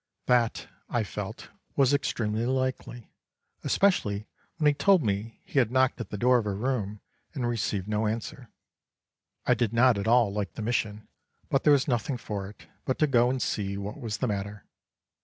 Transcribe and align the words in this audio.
That, 0.25 0.67
I 0.89 1.03
felt, 1.03 1.49
was 1.75 1.93
extremely 1.93 2.47
likely, 2.47 3.11
especially 3.63 4.25
when 4.57 4.65
he 4.65 4.73
told 4.73 5.03
me 5.03 5.39
he 5.45 5.59
had 5.59 5.69
knocked 5.71 6.01
at 6.01 6.09
the 6.09 6.17
door 6.17 6.39
of 6.39 6.45
her 6.45 6.55
room 6.55 7.01
and 7.35 7.47
received 7.47 7.87
no 7.87 8.07
answer. 8.07 8.49
I 9.45 9.53
did 9.53 9.73
not 9.73 9.99
at 9.99 10.07
all 10.07 10.33
like 10.33 10.53
the 10.53 10.63
mission, 10.63 11.07
but 11.49 11.63
there 11.63 11.73
was 11.73 11.87
nothing 11.87 12.17
for 12.17 12.49
it 12.49 12.65
but 12.83 12.97
to 12.97 13.05
go 13.05 13.29
and 13.29 13.39
see 13.39 13.77
what 13.77 13.99
was 13.99 14.17
the 14.17 14.27
matter. 14.27 14.65